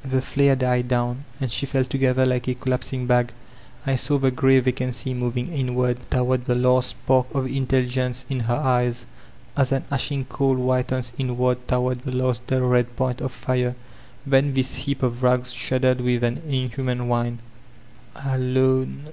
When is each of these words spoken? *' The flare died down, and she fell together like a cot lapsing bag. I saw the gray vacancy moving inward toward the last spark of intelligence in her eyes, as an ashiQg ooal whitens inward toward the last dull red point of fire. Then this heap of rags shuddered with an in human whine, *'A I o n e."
*' 0.00 0.02
The 0.04 0.22
flare 0.22 0.54
died 0.54 0.86
down, 0.86 1.24
and 1.40 1.50
she 1.50 1.66
fell 1.66 1.82
together 1.82 2.24
like 2.24 2.46
a 2.46 2.54
cot 2.54 2.68
lapsing 2.68 3.08
bag. 3.08 3.32
I 3.84 3.96
saw 3.96 4.16
the 4.16 4.30
gray 4.30 4.60
vacancy 4.60 5.12
moving 5.12 5.52
inward 5.52 5.98
toward 6.08 6.44
the 6.44 6.54
last 6.54 6.90
spark 6.90 7.26
of 7.34 7.46
intelligence 7.48 8.24
in 8.30 8.38
her 8.38 8.54
eyes, 8.54 9.06
as 9.56 9.72
an 9.72 9.82
ashiQg 9.90 10.26
ooal 10.28 10.56
whitens 10.58 11.12
inward 11.18 11.66
toward 11.66 12.02
the 12.02 12.14
last 12.14 12.46
dull 12.46 12.60
red 12.60 12.94
point 12.94 13.20
of 13.20 13.32
fire. 13.32 13.74
Then 14.24 14.54
this 14.54 14.76
heap 14.76 15.02
of 15.02 15.24
rags 15.24 15.52
shuddered 15.52 16.00
with 16.00 16.22
an 16.22 16.42
in 16.48 16.70
human 16.70 17.08
whine, 17.08 17.40
*'A 18.14 18.18
I 18.22 18.36
o 18.36 18.82
n 18.82 19.04
e." 19.08 19.10